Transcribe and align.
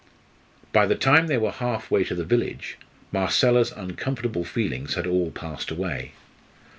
By 0.73 0.87
the 0.87 0.95
time 0.95 1.27
they 1.27 1.37
were 1.37 1.51
half 1.51 1.91
way 1.91 2.03
to 2.05 2.15
the 2.15 2.25
village, 2.25 2.79
Marcella's 3.11 3.71
uncomfortable 3.71 4.43
feelings 4.43 4.95
had 4.95 5.05
all 5.05 5.29
passed 5.29 5.69
away. 5.69 6.13